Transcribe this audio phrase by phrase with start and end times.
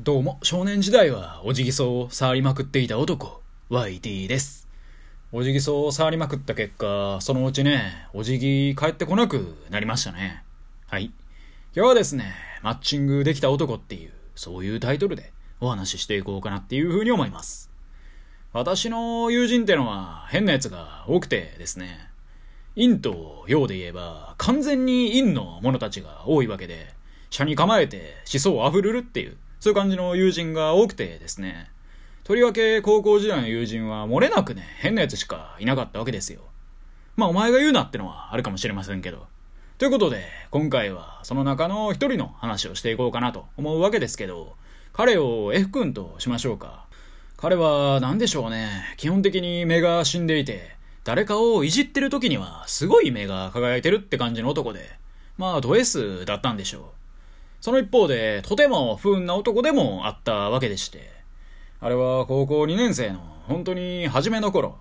[0.00, 4.66] どうも、少年時代はおじぎそうを触りまくっていた男、YT です。
[5.30, 10.42] おじぎそうを触りまくった結果、そのうちね、おじぎ帰ってこなくなりましたね。
[10.88, 11.12] はい。
[11.76, 17.70] 今日はですね、マッチングできた男っていう、そういうタイトルでお話ししていこうかなっていうふうに思います。
[18.52, 22.10] 私の友人ってのは変なやつが多くてですね、
[22.74, 26.92] 陰と陽で言えば完全に陰の者たちが多いわけで、
[27.30, 31.70] 車に構えて思想あふるるっていう、そういう感じの友人が多くてですね、
[32.22, 36.42] とりわけ高校時代の友人は漏れなくね、変なやつしかいなかったわけですよ。
[37.16, 39.26] まあお前が言うなってのはあるかもしれませんけど。
[39.78, 44.54] ということで、今回はその中の一人の話をしていこうかなと思うわけですけど、
[44.92, 46.84] 彼を F 君としましょうか。
[47.38, 54.90] 彼は何でしょうね、基本的に目が死んでいて、誰かをいじってる時にはすごい目が輝いてるって感じの男で、
[55.38, 57.03] まあド S だったんでしょう。
[57.64, 61.10] その一方で、とても不運な男でもあったわけでして、
[61.80, 64.76] あれは高校2年生の本当に初めの頃、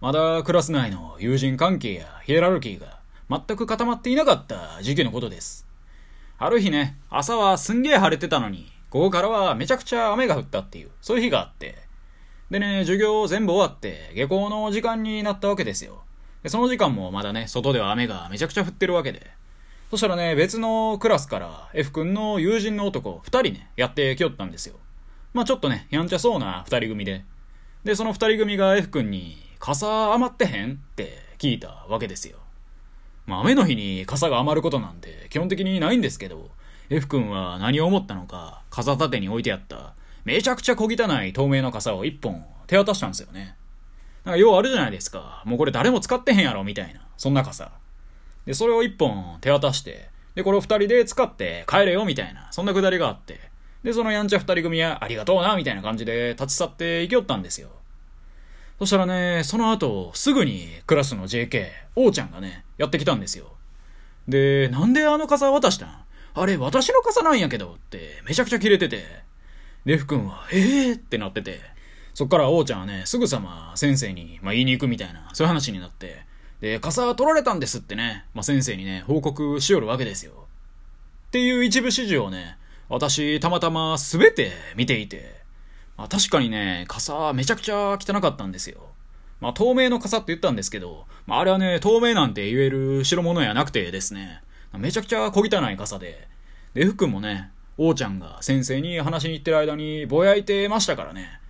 [0.00, 2.98] まだクラス内の友人関係やヒエラルキーが
[3.30, 5.68] 全く固まっていなかった時期のことです。
[6.36, 11.76] ある日ね、朝はすんげえ晴れてたのに、午後からはめちゃくちゃ雨が降ったっていう、そういう日があって、
[12.50, 16.02] でね、授業全部終わって下校の時間になったわけですよ。
[16.42, 19.30] でその時間もまだね、外では雨がめちゃくちゃ降ってるわけで。
[19.90, 24.74] そしたらね、別のクラスから F 君の友人の男二人ね、やってきよったんですよ。
[25.32, 27.24] まあちょっとね、やんちゃそうな二人組で。
[27.84, 32.38] で、その二人組が F 君に、傘余ってへんって聞いたわけですよ。
[33.26, 36.50] まあ雨の日に傘が余ることなんて基本的にないんですけど、
[36.90, 43.56] F 君は何を思ったのか、傘立てに置いてあった、めちゃくちゃ小汚い透明の傘を一本手渡したんですよね。
[44.24, 45.42] なんか要あるじゃないですか。
[45.44, 47.06] もうこれ誰も使ってへんやろ、みたいな。
[47.16, 47.70] そんな傘。
[48.46, 52.48] で、それを一本手渡して、で、これを二人で使って帰れよ、みたいな。
[52.52, 53.40] そんなくだりがあって。
[53.82, 57.70] で、そのやんちゃ二人組はありがとうな、みたいな感じで立ち去って行きよったんですよ。
[58.78, 63.54] そしたらね、その後、すぐにクラスの JK、王ちゃんがね、やってきたんですよ。
[64.28, 66.04] で、なんであの傘渡したん？
[66.34, 69.02] あれ、私の傘なんやけど、って、めちゃくちゃキレてて。
[69.86, 71.60] で、ふくんは、えーってなってて。
[72.12, 76.25] そっから王ちゃんはね、すぐさま先生に、まあ、言いに行くみたいな、そういう話になって。
[76.60, 80.32] で、傘取られたんですってね、まあ、先生にね、報告しよるわけですよ。
[81.28, 82.56] っていう一部始終をね、
[82.88, 85.42] 私、たまたま全て見ていて、
[85.96, 88.80] まあ、確かにね、傘めちゃくちゃ汚かったんですよ。
[89.40, 94.40] まあ、透明の傘って言ったんですけど、まあ、あれはね、透明なんて言える代物やなくてですね、
[94.78, 96.28] めちゃくちゃ小汚い傘で、
[96.74, 101.40] で、服もね、王ちゃんが先生に話しに行ってる間にぼやいてましたからね、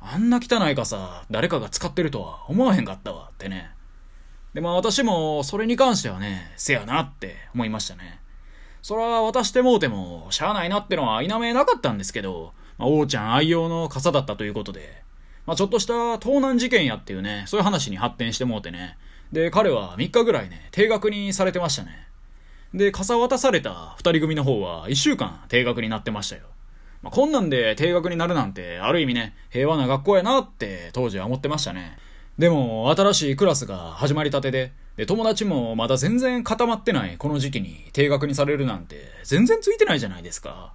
[0.00, 3.75] あんな汚い傘、誰かが使ってるとは思わへんかったわってね。
[4.56, 8.20] で、まあ私もそれに関してはね、せやなって思いましたね。
[8.80, 15.02] そら渡してもうても、しゃあないなってのは否めなかったんですけど、まあ、王ちゃん愛用の傘だったということで、
[15.44, 18.96] まあちょっとした盗難事件やっていうね、そういう話に発展してもうてね。
[19.30, 22.08] で、彼は3日ぐらいね、定額にされてましたね。
[22.72, 26.44] で、傘渡された2人組の方は1週間定額になってましたよ。
[27.02, 31.98] まあ、こんなんで定額になるなんて、ある意味ね、平和な学校やなって当時は思ってましたね。
[32.38, 40.74] でも、新しいクラスが始まりたてで、で、友達もまだ全然固まってないこの時期に定額にされるなんて、全然ついてないじゃないですか。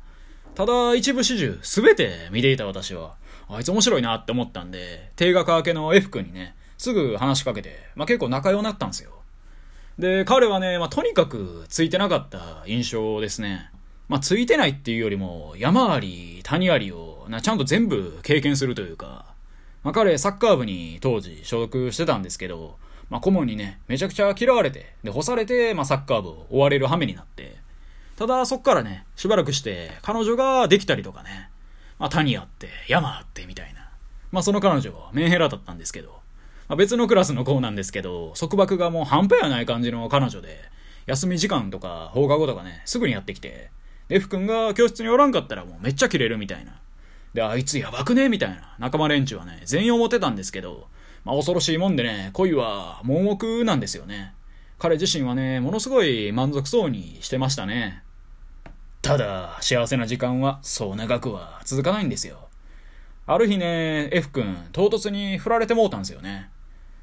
[0.55, 3.15] ただ、一部始終全て見ていた私は、
[3.47, 9.11] あいつ面白いなって思ったんで、定額明けの F 君にね、すぐ話しかけて、まあ、結構仲良くなったんですよ。
[9.99, 13.69] で、彼はね、まあ、とにかくついてなかった印象ですね。
[14.09, 19.30] まあ、ついてないっていうよりも、山あり、谷ありを、な、ちゃんと全部経験するというか、
[19.83, 22.77] まあ、彼、サッカー部に当時所属してたんですけど、
[23.09, 27.57] まあ、顧問にね、めちゃくちゃ嫌われて、で、干されて、まあ、サッカー部を追われる羽目になって、
[28.15, 31.49] ただ、そっからね、しばらくして、彼女ができたりとかね、
[31.99, 33.89] まあ、谷あって、山あって、みたいな。
[34.31, 36.21] まあ、その彼女はメンヘラだったんですけど、
[36.67, 40.59] まあ、別のクラスの子なんですけど、束縛がもう半端やない感じの彼女で、
[41.05, 43.71] 休み時間とか放課後とかね、すぐにやってきて、
[44.07, 46.79] で、F 君が教室におらんかったらもうめっちゃキレるみたいな。
[47.33, 48.29] で、あいつやばくね？
[48.29, 50.87] みたいな仲間連中はね、全員思ってたんですけど、
[51.23, 54.33] まあ恐ろしいもんでね、恋は盲目なんですよね。
[54.79, 58.03] 彼自身はね、ものすごい満足そうにしてましたね。
[59.01, 62.49] ただ、幸せな時間はそう長くは続かないんですよ。
[63.27, 66.49] ある日ね、F 君、唐突に振られてもうたんですよね。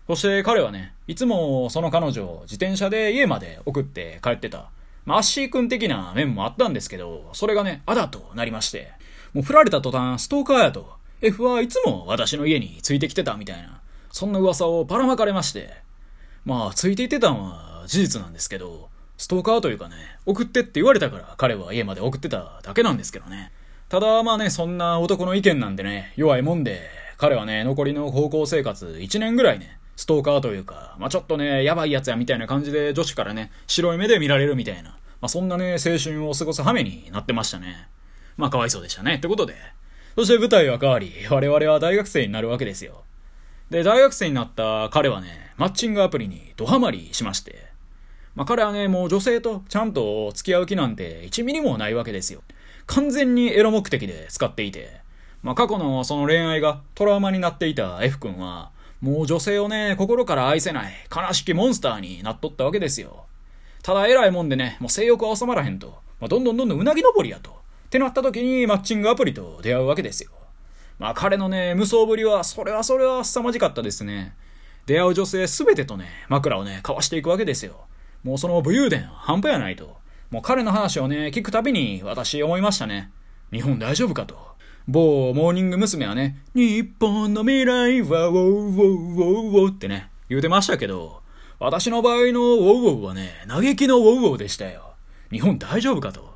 [0.06, 4.70] そして彼はね、いつもその彼女を自転車で家まで送って帰ってた。
[5.05, 8.93] まあ、アッシー君的な面もあったんですけど、それがね、あだとなりまして。
[9.35, 10.97] もう振られた途端、ストーカーやと。
[11.21, 13.81] F はいつも私の家についてきてたみたいな。
[14.11, 15.75] そんな噂をばらまかれまして。
[16.45, 19.97] まあ、ついていってたのは事実なんですけど、ストーカーというかね、
[20.27, 23.53] 送ってって言われたから彼は家まで送ってただけなんですけどね。
[23.89, 26.83] ただまあね、そんな男の意見なんでね、弱いもんで、
[27.17, 37.89] 彼はね、残りの高校生活1年ぐらいね、ストーカーというか、まあちょっとね、やばいやつやみたいな感じで女子からね、白い目で見られるみたいな、まあそんなね、青春を過ごす羽目になってましたね。
[38.38, 39.17] まあかわいそうでしたね。
[39.17, 39.55] ってことで、
[40.14, 43.02] そして舞台は変わり、我々は大学生になるわけですよ。
[43.69, 47.67] で、大学生になった彼はね、マッチングアプリにドハマりしまして、
[48.37, 52.43] まあ彼はね、もう女性とちゃんと付き合う気なんて1ミリもないわけですよ。
[52.87, 55.00] 完全にエロ目的で使っていて、
[55.43, 58.70] まあ過去のその恋愛がトラウマになっていた F 君は、
[59.00, 63.26] もう女性をね、心から愛せない悲しきモンスターになっとったわけですよ。
[63.82, 67.58] ただ偉いもんでね、もう性欲は収まらへんと、まあ、どんどんどんどんうなぎ登りやと。
[67.88, 70.31] ってなった時にマッチングアプリと出会うわけですよ。
[70.99, 74.37] まあ彼のね、無双ぶりは、それはそれは凄まじかったですね。
[74.85, 77.87] 出会う女性すべてとね、枕をね、交わしていくわけですよ。
[78.25, 79.96] もうその武勇伝半端やないと。
[80.31, 83.11] もう彼の話をね、聞くたびに私思いましたね。
[83.50, 84.37] 日本大丈夫かと。
[84.87, 86.06] 某モーニング娘。
[86.06, 91.23] はね、日本の未来はウォーウォーウォーウォーってね、言うてましたけど、
[91.58, 94.94] 私の場合のウォーウォーはね、嘆きのウォーウォーでしたよ。
[95.31, 96.28] 日本大丈夫かと。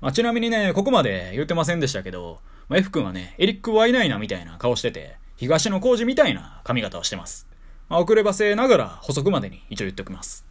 [0.00, 7.48] まあ、ちなみにね、ここまで言ってませんでしたけど、まあ、F 君はね、エリック・ワイナイナみたいな顔してて、東野幸治みたいな髪型をしてます。
[7.88, 10.48] まあ、遅ればせながら補足までに一応言っておきます。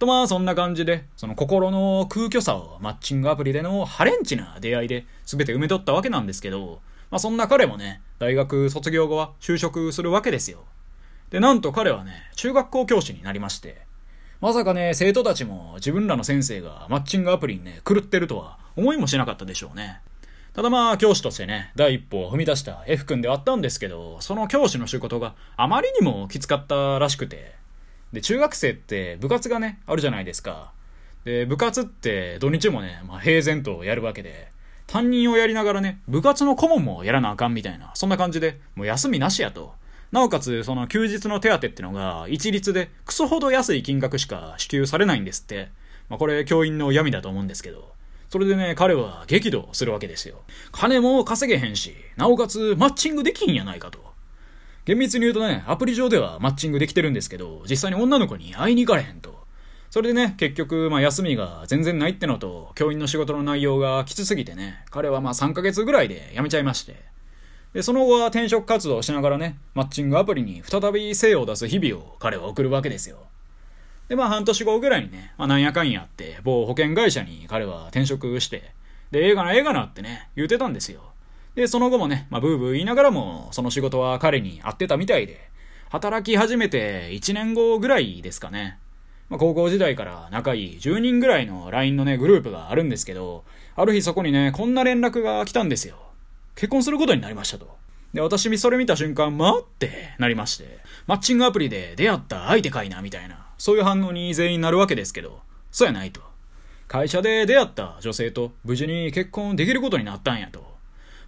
[0.00, 6.80] とまあそんな感じで、その心の空虚さをマッチングアプリでのハレンチな出会いで全て埋めとったわけなんですけど、
[7.10, 10.64] まあそんな彼もね、大学卒業後は就職するわけですよ。
[11.28, 13.82] で、なんと彼はね、中学校教師になりまして、
[14.40, 20.00] まさかね、生徒たちも自分らの先生がマッチングアプリにね、狂ってるとは思いもしなかったでしょうね。
[20.52, 27.54] ただまあ、教師としてね、第一歩を踏み出した F 君ではあったんですけど、その教師の仕事があまりにもきつかったらしくて、
[28.12, 30.72] で、中学生って部活がね、あるじゃないですか。
[31.24, 34.48] で、部活って土日もね、まあ、平然とやるわけで、
[34.88, 39.74] 担任をやりながらね、部活の顧問もやらなあかんみたいな、そんな感じで、もう休みなしやと。
[40.10, 45.68] なおかつ、その休日の手当ってのが、一律でクソほど安い金額しか支給されないんですって。
[46.08, 47.99] まあこれ、教員の闇だと思うんですけど。
[48.30, 50.42] それでね、彼は激怒するわけですよ。
[50.70, 53.98] 金も稼げへんし、なおかつマッチングできんやないかと。
[54.84, 59.40] 厳密に言うとね、アプリ上ではマッチングできてるんですけど、実際に女の子に会いに行かれへんと。
[59.90, 67.02] それでね、結局、まあ休みが全然ないってのと、教員の仕事の内容がきつすぎてね、彼はまあ3ヶ月ぐらいで辞めちゃいまして。
[67.72, 73.29] で、その後は転職活動をしながらね、マッチングアプリに再び精を出す日々を彼は送るわけですよ。
[74.10, 78.72] で、まあ半年後ぐらいにね、まあなんやかんやって、某保険会社に彼は転職して、
[79.12, 81.12] で、映画な映画なってね、言うてたんですよ。
[81.54, 85.48] で、その後もね、まあブーブー言いながらも、その仕事は彼に合ってたみたいで、
[85.90, 88.78] 働き始めて1年後ぐらいですかね。
[89.28, 93.44] まあ、高校時代から仲いい10人ぐらいの LINE のね、グループがあるんですけど、
[93.76, 95.96] ある日そこにね、こんな連絡が来たんですよ。
[96.56, 97.78] 結婚することになりましたと。
[98.12, 105.40] で、私それ見た瞬間、待ってなりまして、マッチングアプリで出会った相手かいな、みたいな、そういう反応に全員なるわけですけど、
[105.70, 106.22] そうやないと。
[106.88, 110.64] 会社で出会った女性と無事に結婚できることになったんやと。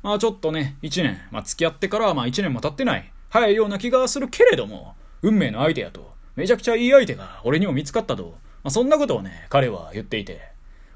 [0.03, 6.15] まあちょっとね、1年、まあ付き合ってからまあ1年も経ってない、早いような気がするけれども、運命の相手やと。
[6.35, 8.35] めちゃくちゃいい相手が俺にも見つかったと。
[8.65, 10.41] まあ、そんなことをね、彼は言っていて、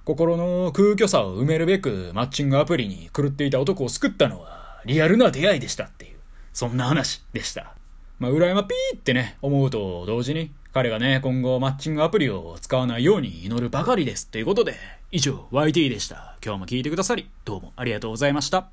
[0.07, 6.17] 心の空虚さを埋めるべくマッチングアプリに狂っていた男を救ったのはリアルな出会いでしたっていう、
[6.55, 7.75] そんな話でした。
[8.19, 14.29] まあ、裏山ピーってね、思うと同時に、彼がね、今後マッチングアプリを使わないように祈るばかりです。
[14.29, 14.75] ということで、
[15.11, 16.37] 以上、YT でした。
[16.45, 18.69] 今日も聞いてくださり、どうもありがとうございました。